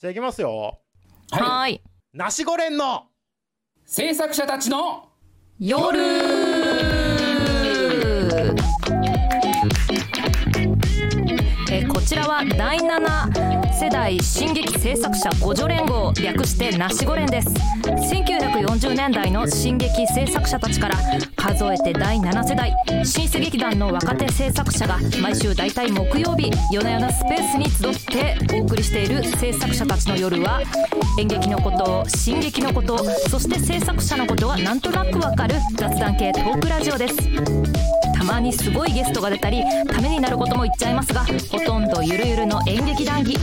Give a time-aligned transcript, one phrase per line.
[0.00, 0.78] じゃあいきますよ。
[1.32, 1.82] はい。
[2.12, 3.06] ナシゴレンの。
[3.84, 5.08] 制作者たちの。
[5.58, 6.47] 夜
[12.08, 17.50] ちらは第7世代進撃制作者互助連合略してナシゴ連です。
[17.50, 20.96] 1940年代の進撃制作者たちから
[21.36, 22.74] 数えて第7世代
[23.04, 30.62] 新世劇団の若手制作者が毎週大体木曜日夜な夜なスペースに集ってお送りしている制作者たちの夜は
[31.20, 37.97] 演劇のこと進撃のことそして制作者のことがなんとなくわかる雑談系トークラジオです。
[38.28, 43.36] まにすごいゲストが出たりためになることも言っちゃいますがほとんどゆるゆるの演劇談義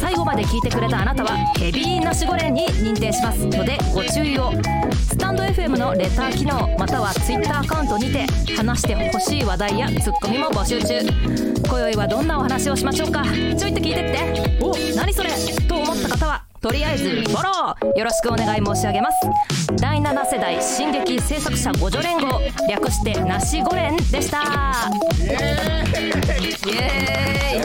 [0.00, 3.44] 最後まで聞いてくれたあなたはヘビーナシゴレンに認定します。
[3.44, 4.52] のでご注意を。
[4.92, 11.00] スタンド FM のレター機能または Twitter アカウントにて話してほしい話題やツッコミも募集中。
[11.68, 13.24] 今宵はどんなお話をしましょうか。
[13.24, 14.64] ちょいと聞いてって。
[14.64, 15.30] お何それ。
[15.68, 16.43] と思った方は。
[16.64, 19.28] とりあえずフォローよろしくお願い申し上げます。
[19.76, 24.90] 第7世代進撃制作者互助連合略してなしご連でした。
[25.20, 25.26] イ
[26.72, 27.62] エーイ。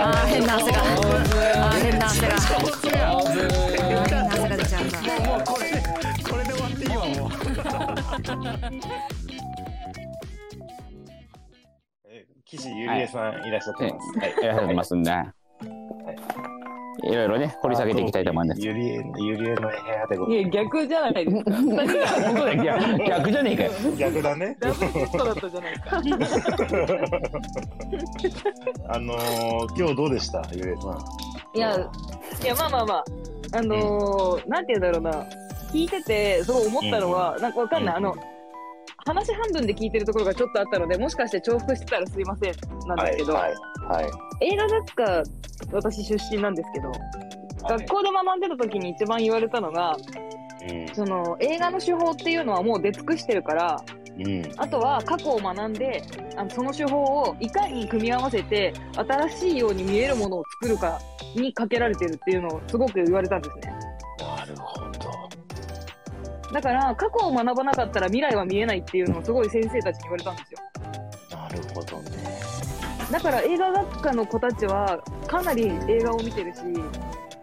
[0.00, 0.78] あー変な汗が。
[0.78, 2.36] あー変な汗が。
[2.38, 5.82] 変な汗が出ちゃったもうこれで
[6.30, 7.30] これで終わっていいわもう。
[12.06, 14.18] え岸ゆりえさんいらっしゃってます。
[14.20, 14.30] はい。
[14.40, 14.46] い。
[14.46, 14.94] らっしゃってます。
[14.94, 15.10] んで、
[17.02, 18.60] いろいろね、掘り下げていきたいと思うんです。
[18.60, 21.50] ゆりえ、ゆりえの部屋でございいや、逆じゃないですか。
[21.50, 21.64] 逆
[23.08, 23.70] 逆じゃねえかよ。
[23.70, 23.96] ます。
[23.96, 24.56] 逆だね。
[24.60, 24.86] ダブだ
[25.32, 25.96] ったじゃないか。
[28.88, 30.42] あのー、今日どうでした？
[30.52, 30.98] ゆりえさん。
[31.56, 31.80] いや、い
[32.46, 33.04] や、まあまあまあ、
[33.58, 35.26] あのー、なんて言うんだろうな。
[35.72, 37.94] 聞いてて、すごい思ったのは、なんかわかんない。
[37.96, 38.14] あの、
[39.06, 42.54] 話半分で聞いてるところがちょっとあったので、もしかして重複してたらすいません、
[42.86, 43.54] なんですけど、はい。
[43.88, 44.02] は
[44.40, 44.46] い。
[44.52, 45.22] 映画学科、
[45.72, 46.92] 私出身なんですけど、
[47.68, 49.96] 学校で学んでた時に一番言われたのが、
[50.70, 50.94] うん。
[50.94, 53.82] その映画の手法っていうのはもう出尽くしてるから、
[54.18, 54.42] うん。
[54.56, 56.02] あとは過去を学んで、
[56.36, 60.98] あのその手法をいかに組み合わせて、新しいように見えるものを作るか
[61.34, 63.79] にかけられてるっていうのをすごく言われたんですね。
[66.52, 70.58] だから、過去を学ばなかったら未来は見えないっていうのをすごい先生たちに言われたんですよ。
[71.30, 72.10] なるほどね。
[73.10, 76.58] だから映画学科の子たちはかなり映画を見てるし、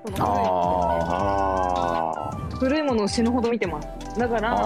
[0.06, 2.18] そのああ
[2.58, 3.88] 古いものを死ぬほど見てます。
[4.18, 4.42] だかあ。
[4.42, 4.58] ら。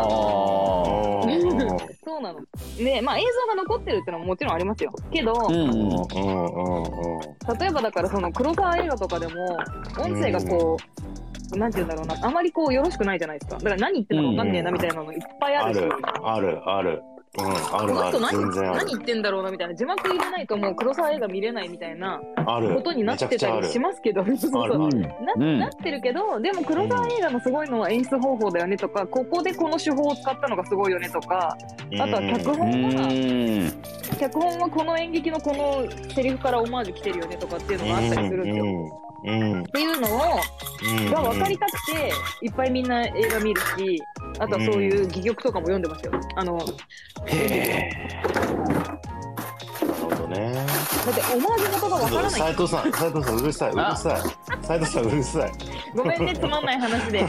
[2.03, 2.39] そうなの。
[2.77, 4.91] で、まあ映像が残ってるってのももちろんありますよ。
[5.11, 5.33] けど。
[5.49, 5.77] うんうんうんうん。
[7.57, 9.33] 例えばだからその黒川映画とかでも
[9.99, 10.83] 音声がこう、
[11.57, 12.15] なんて言うんだろうな。
[12.25, 13.57] あまりこうよろしくないじゃないですか。
[13.57, 15.91] だから何言ってるのか分かんねえなみたいなのいっぱいあるし、ある、
[16.23, 17.03] ある、ある。
[17.39, 18.19] うん、あこるある。
[18.19, 18.77] の人何全然ある。
[18.79, 22.19] 何言ってんだろうなみたいな字幕入れないともう黒沢映画見れないみたいな。
[22.45, 24.89] ことになってたりしますけど そうそうそうあるあ
[25.39, 25.57] る。
[25.57, 31.55] なってるけどでも黒沢映画のすごいのは演出方法だよねとかここでこの手法を使ったのがすごいよねとか
[31.99, 34.17] あとは脚う本はん。
[34.19, 38.65] 脚本はこの演劇のこのセリフからオマージュ来てるよねとかっていうのがあったりするんですよ。
[38.65, 39.41] うん。
[39.53, 39.61] うん。
[39.61, 40.21] っていうのを
[40.83, 41.11] うん。
[41.11, 44.01] が分かりたくて、いっぱいみんな映画見るし、
[44.41, 46.11] あとはそういう戯曲とかも読んでますよ。
[46.35, 46.71] あの、だな
[49.85, 50.65] るほどね。
[51.11, 52.31] ってオマージュ元が分からない。
[52.31, 54.21] 斉藤さん、斉藤さん、うるさい、うるさい。
[54.63, 55.51] 斉藤さん、うるさい。
[55.95, 57.25] ごめんね、つまんない話で。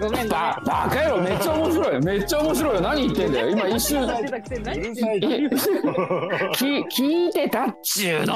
[0.00, 0.28] ごめんね。
[0.30, 5.26] ババカ野郎めっちゃ面白いよめっちゃ面白いよ何言ってんだよ今一瞬してたくせに何うるさいって。
[6.56, 8.34] き聞いてたっちゅうの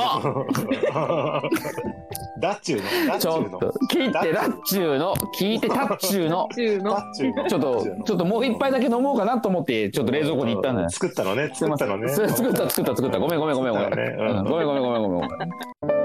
[2.41, 2.85] だっちゅうの？
[3.09, 3.59] だっちゅうの？
[3.59, 6.91] ちょっと聞いてたっちゅうの聞いてたっちゅうの中の。
[6.95, 7.49] だっちゅうの？
[7.49, 12.09] ちょっとちょっともう一杯だけ飲もうかなと思ってちょっと冷蔵庫に行ったんだよ作ったのね、作ったのね。
[12.09, 16.00] す作った作った作ったごめんごめんごめんごめん、作ったねうんごめんごめんごめんごめんごめん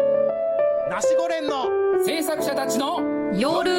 [0.89, 1.65] ナシゴレンの
[2.05, 2.99] 制作者たちの
[3.33, 3.71] 夜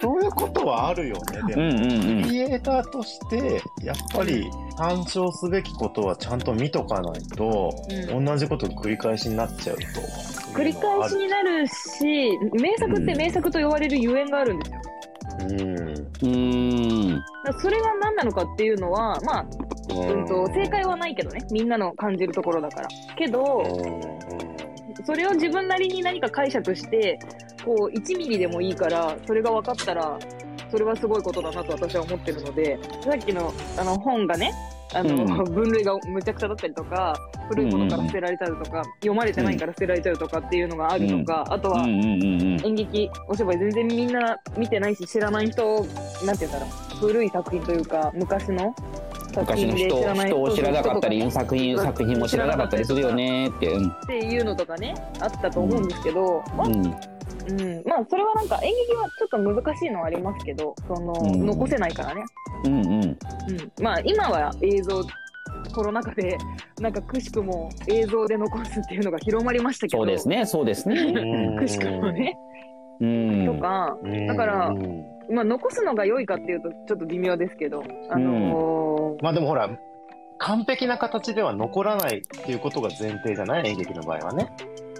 [0.00, 1.54] そういうことはあるよね。
[1.54, 7.70] でも、うんうんうんクリエイターとして、やっぱり参照すべきことはちゃんと見とかないと、
[8.14, 9.82] うん同じこと繰り返しになっちゃうと。
[10.58, 14.80] 繰り返しになるし、名作って名作と呼ばれるゆえんがあるんですよ。
[15.40, 15.78] うん。
[15.78, 19.46] うーんだからそれが何なのかっていうのは、まあ、
[19.90, 20.26] うん。
[20.26, 21.40] と、正解はないけどね。
[21.50, 22.88] みんなの感じるところだから。
[23.16, 23.62] けど、
[25.04, 27.18] それを自分なりに何か解釈して、
[27.64, 30.18] こう、1ミリでもいいから、それが分かったら、
[30.70, 34.52] それはすごいことだなと私は思ってるので、さっきの、あの、本がね、
[34.94, 35.54] あの、うん。
[35.54, 37.14] 分類がむちゃくちゃだったりとか、
[37.48, 42.66] 古いものから捨てられちゃうとか、読まれてないから捨てられちゃうとかっていうのがあるとか、あとは、うんうんうんうん。
[42.66, 48.74] 演劇、お芝居全然みんな見てないし、知らない人、なんて言うんだろう、古い作品というか、昔の
[49.40, 53.88] 昔の人人を知らなかったり作品作品も知らなかったりするよねってうん。
[53.88, 56.76] っていうのとかねあったと思うんですけど、まあうん。
[56.76, 61.46] うん、まあそれはなんか演劇はちょっと難しいのはありますけどその、うん。
[61.46, 62.24] 残せないからね、
[62.64, 63.02] うんうん。
[63.04, 63.16] うん、
[63.80, 65.02] まあ今は映像
[65.74, 66.36] コロナ禍で
[66.80, 70.02] なんかくしくも映像で残すっていうのが広まりましたけど。
[70.02, 71.56] そうですねそうですね。
[71.58, 72.36] くしくもね、
[73.00, 73.46] うん。
[73.46, 74.26] とか、うん。
[74.26, 79.70] だからうんまあ、残すのが良いかっていうとちょっと微妙ですけど、あのーまあでもほら、
[80.38, 84.48] 完璧な形では残らないっていうことが前提じゃない演劇の場合はね。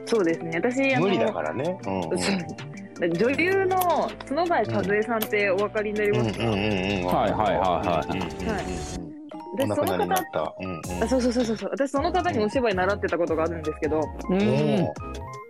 [0.07, 0.53] そうですね。
[0.55, 1.79] 私あの無理だからね。
[1.85, 3.13] うんうん。
[3.19, 6.59] 女優の角貝和恵さんってお分かりになりうんうんますか、うんうん。
[6.59, 8.09] はいはいはいはい。
[8.09, 9.17] うんうんうんうん
[9.59, 10.55] お私その亡くなりにな方った。
[10.61, 11.03] うんうん。
[11.05, 11.71] あそうそうそうそうそう。
[11.73, 14.01] 私その方にお芝居習ってたことがあるんですけど、
[14.31, 14.37] うん。
[14.37, 14.95] お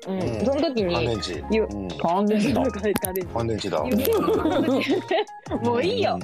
[0.06, 1.44] うんうんその時に乾電池。
[1.50, 2.82] ゆうん完全だ乾
[3.14, 3.84] 電乾電池だ。
[3.90, 4.12] 池
[5.68, 6.12] もういいよ。
[6.12, 6.22] はい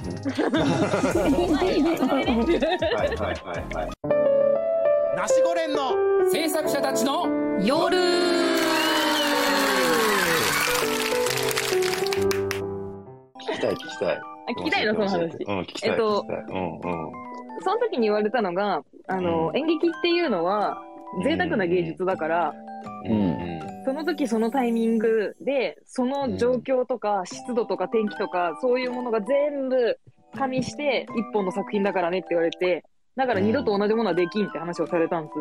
[2.15, 3.89] はいはいはい。
[5.15, 5.91] ナシゴレンの
[6.31, 7.27] 制作者たちの
[7.61, 7.97] 夜
[13.39, 14.17] 聞きたい聞きたい。
[14.17, 15.89] あ聞きたいのその話うん、聞きたい。
[15.91, 16.81] えっと聞きたいうんうん。
[17.63, 20.77] その時に言われたのがあの、うん演劇っていうのは
[21.23, 22.53] 贅沢な芸術だから、
[23.05, 23.32] うん
[23.85, 29.99] その時そのタイミングでその状況とか湿度とか天気とかそういうものが全部
[30.35, 32.83] 加味して一本の作品だからねって言われて
[33.15, 35.39] だから二度と同じものはできんって話をされたんです。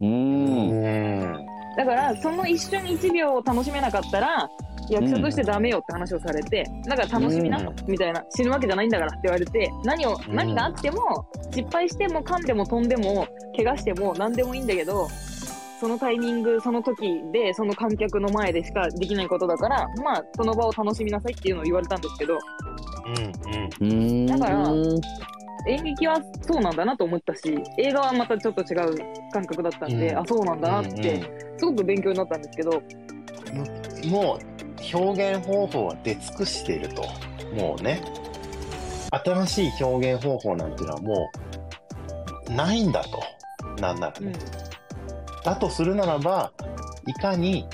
[0.00, 1.46] ううんん。
[1.76, 4.48] だからその一瞬一秒を楽しめなかったら
[4.90, 10.34] 役者としてダメよって話をされてだから楽しみなうんみたいな死ぬわけじゃないんだからって言われて何をうん。
[10.34, 13.26] 何があっても失敗しても噛んでも飛んでも
[13.56, 15.08] 怪我しても何でもいいんだけど
[15.84, 22.38] そのタイミングその時でその観客の前でしかできないことだからまあその場を楽しみなさいっていうのを言われたんですけど
[23.06, 23.92] うんうん。
[23.92, 24.72] うんだから
[25.68, 28.96] 演劇はそうなんだなと思ったし映画はまたちょっと違う
[29.30, 32.82] 感覚だったんで、うんあそうなんだなってすごく勉強になったんですけど
[33.52, 37.02] うんもう表現方法は出尽くしていると。
[37.54, 38.02] もうね。
[39.10, 41.30] 新しい表現方法なんていうのはも
[42.48, 43.22] うないんだと。
[43.80, 44.32] なんならね。
[45.44, 46.52] だとするならば、
[47.06, 47.66] いかに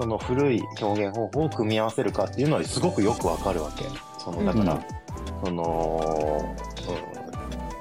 [0.00, 3.84] その古い表現方法を組み合わせるかっていうのはすごくよくわかるわけ。
[4.18, 4.98] その、だから、うん
[5.44, 6.56] その、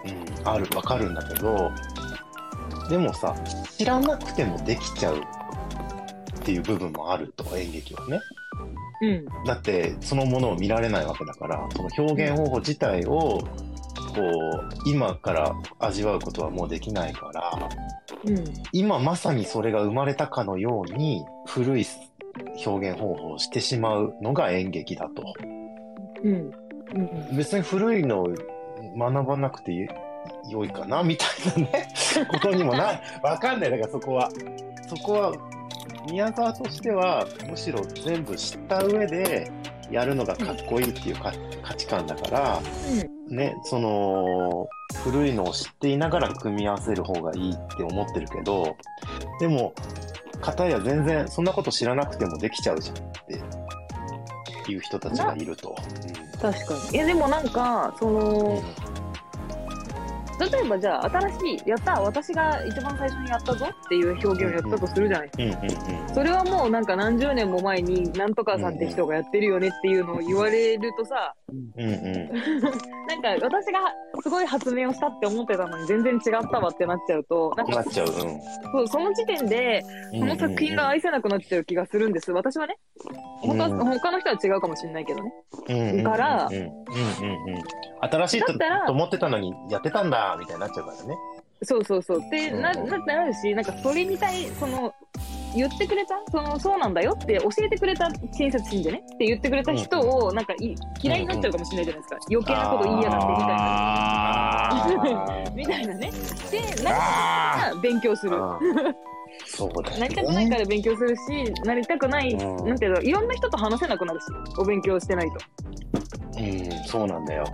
[0.06, 1.72] うん、うん、ある、わかるんだけど、
[2.90, 3.36] でもさ、
[3.76, 5.22] 知らなくてもできちゃうっ
[6.44, 8.20] ていう部分もあると、演劇はね。
[9.02, 13.40] うんだって、そのものを見られないわけだから、その表現方法自体を、
[14.18, 17.70] こう、今から味わうことはもうできないから、
[18.26, 21.86] うん今まさにそれが生まれたかのように古い
[22.66, 25.34] 表現方法をしてしまうのが演劇だと。
[26.24, 28.30] うんうん別に古いのを
[28.98, 29.74] 学ばなくて
[30.50, 31.88] よいかなみたいなね、
[32.32, 33.02] ことにもない。
[33.22, 33.72] わかんない。
[33.72, 34.30] だからそこは。
[34.88, 35.34] そこは、
[36.10, 39.52] 宮沢としては、むしろ全部知った上で
[39.92, 42.62] やるのがかっこいいっていうか価値観だから、
[43.30, 44.68] ね、その、
[45.04, 48.76] 古いのを知っていながら組み合わせる方がいいって思ってるけど、
[49.40, 49.74] でも、
[50.42, 53.02] 片や全然そんなこと知らなくてもできちゃうじゃんっ
[54.66, 55.76] ていう人たちがいると。
[56.42, 56.98] 確かに。
[56.98, 58.64] いやでもなんかその
[60.40, 72.30] 例えばじゃあ新しいやった私が一番最初にやったぞっていう表現をやったとするじゃないうんうんうんそれはもうなんか何十年も前になんとかさんって人がやってるよねっていうのを言われるとさうんうん。
[73.08, 73.80] なんか私が
[74.22, 76.22] すごい発明をしたって思ってたのに全然違っ
[76.52, 78.08] たわってなっちゃうとなんかなっちゃう。
[78.08, 79.84] そうその時点で
[80.14, 80.20] うん。
[80.22, 82.78] この作品が愛せなくなっちゃう気がするんです私はね。
[83.42, 83.78] 他,、うん。
[84.00, 85.32] 他の人は違うかもしれないけどね。
[85.70, 87.64] うんからうんうんうんうん。
[88.02, 88.54] 新しいと
[88.92, 91.16] 思ってたのにやってたんだみたいになっちゃうからね。
[91.64, 92.20] そうそうそう。
[92.20, 94.94] ってなうんななるし、なんかそれに対、その、
[95.56, 96.16] 言ってくれた？
[96.32, 99.02] その、そうなんだよって教えてくれた親切心でね？
[99.16, 102.18] って言ってくれた人を、なんかい嫌いになっちゃうかもしれないじゃないですか。
[102.30, 103.48] 余計なこと言いやがってみたい
[105.38, 105.52] な。
[105.56, 106.12] みたいなね。
[106.52, 108.38] で、なりたくない勉強する。
[109.46, 110.00] そうだよね。
[110.02, 114.26] なりたくないから勉強するし、なりたくない、うんなんていうの、いろんな人と話せなくなるし、
[114.60, 115.38] お勉強してないと。
[116.40, 117.46] うん、そうなんだよ。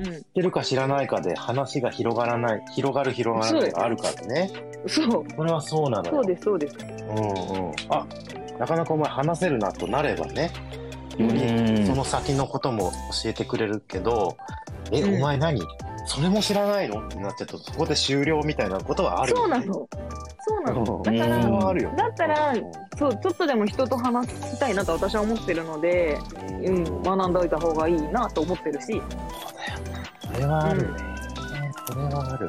[0.00, 4.50] う知ってるか知らないかで話が広がらない、広がる広がらないがあるからね。
[4.86, 4.88] ん。
[4.88, 5.24] そう。
[5.36, 6.14] これはそうなのよ。
[6.16, 6.76] そうです、そうです。
[6.80, 7.74] うんうん。
[7.88, 8.06] あ、
[8.58, 10.50] なかなかお前話せるなとなればね、
[11.18, 12.90] よりうんその先のことも
[13.22, 14.36] 教えてくれるけど、
[14.90, 15.60] え、うんお前何？
[16.04, 17.06] それも知らないの？
[17.06, 19.56] ってなっちゃうと、そこで終了みたいなことはあるよね。
[19.56, 19.72] そうなの。
[19.74, 20.96] そうなの。
[20.96, 21.96] うんだから。
[21.96, 26.18] だったらうんそう、ちょっとでも人と話したいなと私は思ってるので、
[26.64, 29.00] うん、学んでおいた方がいいなと思ってるし、
[30.32, 30.98] それはあるね。
[31.86, 32.48] それはある。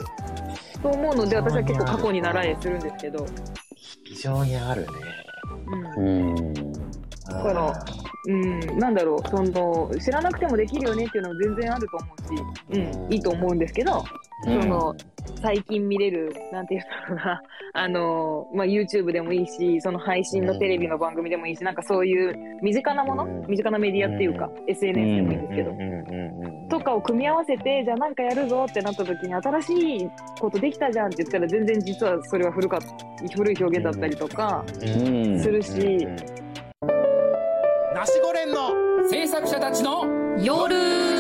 [0.82, 1.26] と思うの。
[1.26, 3.26] で私は結構過去に習えするんですけど、
[4.06, 4.88] 非常にあるね。
[5.96, 6.74] うん、うん。
[6.74, 6.80] だ
[7.30, 7.86] から
[8.26, 9.28] うん、なんだろう。
[9.28, 12.16] その知らなくてもできるよねっていうのも全然あると思
[12.72, 14.04] うし、うん、いいと思うんですけど、
[14.46, 14.96] その
[15.42, 17.42] 最近見れるなんていうんだろうな。
[17.76, 23.46] あの、まあ、YouTube でもいいしその配信のテレビの番組でもいいし、なんかそういう身近なもの、うん。
[23.48, 25.72] 身近なメディアっていうか、SNS でもいいんですけど、
[26.70, 28.14] とかを組み合わせてじゃあなん。
[28.14, 31.08] かやるぞってなった時に新しいことできたじゃん。
[31.08, 32.78] って言ったら全然実はそれは古か
[33.36, 35.40] 古い表現だったりとかうん。
[35.40, 36.16] するし、うん。
[37.96, 40.04] ナシゴレンの制作者たちの
[40.44, 41.13] 夜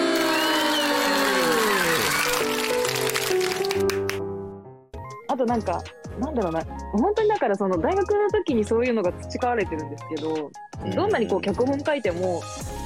[5.44, 5.84] となんか
[6.20, 6.62] なんだろうな。
[6.92, 10.52] 本当にだからその大学の時にそういうのが培われてるんですけど
[10.96, 12.42] どんなにこう脚本書いても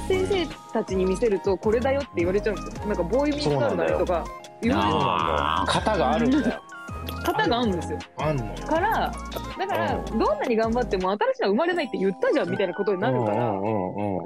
[0.08, 2.86] 先生たちに見せるとこれだよって言われちゃうんですよ。
[2.86, 4.24] なんかボーイミーツあるんだねとか
[4.62, 5.72] 言われる。
[5.72, 6.62] 型があるんだよ。
[7.42, 7.98] 方があるんですよ。
[8.18, 8.52] あんのよ。
[8.66, 9.12] から
[9.58, 13.52] だからうどんなに頑張っても新しいのは生まれないって言ったじゃんみたいなことになるから。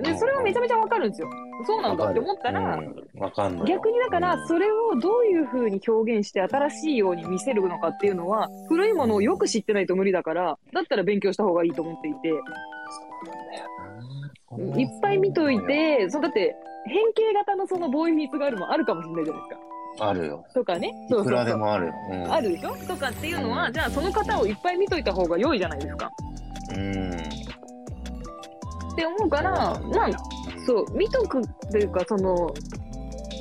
[0.02, 1.30] でそれはめちゃめちゃわかるんですよ。
[1.66, 3.66] そうなんだって思ったら、うんわかんない。
[3.66, 12.32] 逆にだからそれをどういう風に表現して新しいように見せるのかっていうのは古いものをよく知ってないと無理だからだったら勉強した方がいいと思っていて。
[14.76, 16.54] いっぱい見といてそうだって
[16.86, 19.60] 変形型のそのボーイミーツがあるもあるかもしれないじゃないですか
[19.98, 20.44] あるよ。
[20.54, 20.92] とかね。
[21.10, 21.92] いくらでもある。
[22.10, 22.32] うん。
[22.32, 22.76] あるでしょ？
[22.86, 26.10] とかっていうのはじゃあその方をいっぱい見といた方が良いじゃないですか。
[26.74, 27.10] うん。
[27.12, 30.10] って思うからまあ
[30.66, 32.52] そう見とくというかその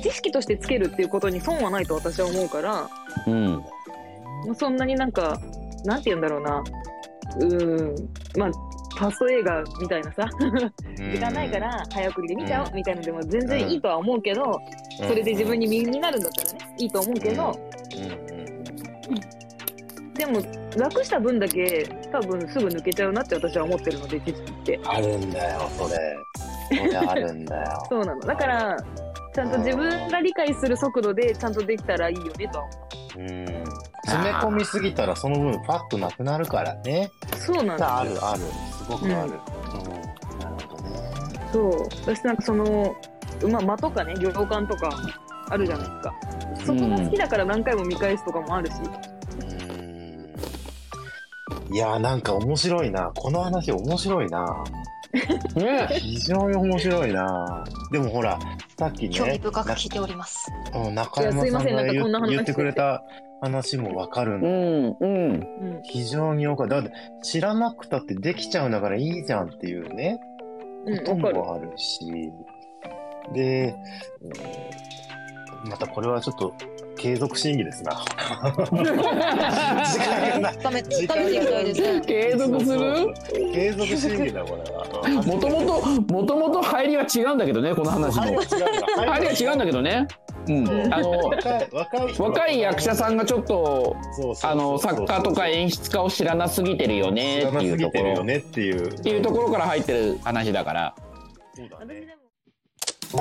[0.02, 2.88] 知識としてつけるっていうことに損はないと私は思うから。
[3.26, 3.62] うん。
[4.56, 5.38] そんなになんか、
[5.84, 6.64] なんて言うんだろうな、
[7.36, 7.94] うーん、
[8.36, 8.50] まあ、
[8.98, 10.28] ファスト映画みたいなさ、
[11.10, 14.60] 時間ないから早送りで見ちゃおうみたいなのでも全然いいとは思うけど、
[14.96, 17.52] それで自分に身になるんだったらね、いいと思うけど、
[20.14, 20.40] でも
[20.76, 24.80] 楽した分だけ多分すぐ抜けちゃうなって私は思ってるので、知識って。
[24.84, 26.78] あるんだよ、それ。
[26.78, 27.86] それあるんだよ。
[27.88, 28.20] そうなの。
[28.20, 28.76] だから、
[29.34, 32.72] ちゃんと自分が理解する速度でちゃんとできたらいいよねとは思
[33.16, 33.46] うん。
[34.04, 37.10] 詰め込みすぎたらその分ファッとなくなるからね。
[37.32, 37.36] う。
[37.36, 38.00] そうなんだ。
[38.00, 38.40] あるある。
[38.40, 39.30] すごくある。
[39.30, 39.40] うん。
[41.52, 41.88] そう。
[42.06, 42.96] 私なんかその、
[43.48, 44.90] まあ、間とかね、行間とか
[45.48, 46.14] あるじゃないですか。
[46.64, 48.74] そこが好きだから何回も見返すとかもあるし。
[49.40, 49.72] う
[51.70, 51.74] ん。
[51.74, 53.12] いやーなんか面白いな。
[53.14, 54.64] この話面白いな。
[55.56, 57.64] ね非常に面白いな。
[57.90, 58.38] でもほら、
[58.78, 59.14] さっきね。
[59.14, 60.50] 興味深く聞いております。
[60.74, 63.02] うん中山さんいやすいませんが言なんかこんな話言ってくれた
[63.42, 64.48] 話もわかるんだ。
[64.48, 64.96] うん。
[64.98, 65.32] うん。
[65.32, 65.82] うん。
[65.82, 66.80] 非常によかった。
[66.80, 66.92] だって
[67.22, 70.18] 知らなくたってできちゃうんだからいいじゃんっていうね。
[70.86, 71.34] うん、こと。
[71.34, 72.30] もあるし。
[73.34, 73.74] で、
[74.22, 74.32] うん
[75.64, 76.52] またこれはちょっと
[76.96, 77.92] 継続審議ですな。
[78.66, 78.72] 時
[80.00, 82.00] 間がない食べ、食べてい。
[82.00, 83.14] 継続する？
[83.52, 85.22] 継続審議だ、これは。
[85.22, 88.22] もともと、もともと入りは違うんだけどね、この話も。
[88.22, 90.08] 入りは違うんだけどね。
[90.48, 90.92] うん。
[90.92, 91.30] あの、
[92.18, 93.96] 若い、役者さんがちょっと、
[94.42, 98.88] あの、作家とか演出家を知らなすぎてるよねっていうところっていう。
[98.88, 100.94] っていうところから入ってる話だから。
[101.54, 102.16] そうだね。
[103.12, 103.18] こ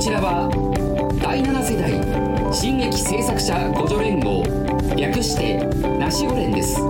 [0.00, 0.48] ちらは
[1.22, 1.92] 第7世代
[2.54, 4.42] 進撃制作者互助連合
[4.96, 5.58] 略して
[5.98, 6.80] ナシゴレンです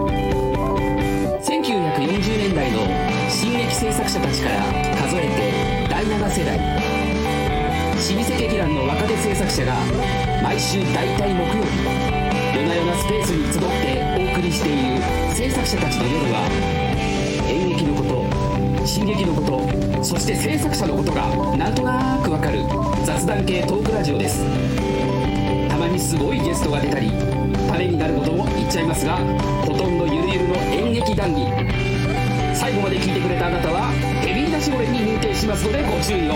[3.77, 4.57] 制作者たちから
[4.97, 6.57] 数えて第7世代。
[6.57, 9.75] 老舗劇団の若手制作者が
[10.43, 11.85] 毎週大体木曜日
[12.57, 13.67] 夜な夜なスペースに集って
[14.31, 15.03] お送りしている
[15.35, 16.49] 制作者たちの夜は
[17.51, 18.03] 演劇のこ
[18.81, 21.27] と進撃のことそして制作者のことが
[21.59, 22.61] なんとなくわかる
[23.05, 24.43] 雑談系トークラジオです。
[25.69, 27.11] たまにすごいゲストが出たり
[27.69, 29.17] ためになることも言っちゃいますが
[29.67, 31.86] ほとんどゆるゆるの演劇談義。
[32.67, 33.93] 最後まで聞いてくれたあなたは
[34.27, 36.35] ヘビーナシゴレに認定しますのでご注意を。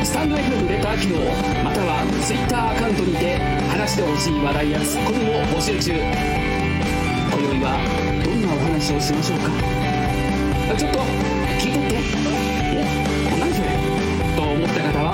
[0.00, 1.20] スタンド FM レター機能
[1.60, 3.36] または Twitter アカウントにて
[3.68, 5.92] 話してほしい話題やツッコミも募集中。
[5.92, 6.08] 今
[7.36, 7.84] 宵は
[8.24, 9.52] どんなお話をしましょうか。
[10.72, 11.04] ちょっと
[11.60, 12.00] 聞いてって。
[12.80, 13.76] おっ何それ。
[13.76, 15.12] と思った方は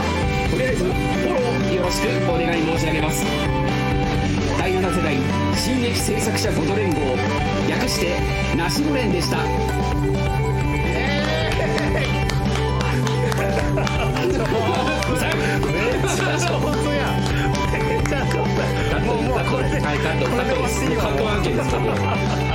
[0.55, 3.27] とりあえずフォローよろしくお願い申し上げます。
[4.57, 5.16] 第7世代
[5.67, 7.17] 進撃制作者ごと連合
[7.69, 8.21] 略して
[8.57, 9.49] ナシゴレンでした めっ
[14.33, 14.45] ちゃ
[16.53, 17.19] 上手やん。
[17.85, 19.07] めっちゃ上手。
[19.07, 19.81] もうもうこれで。
[19.81, 22.46] はいカットカットですカット案件で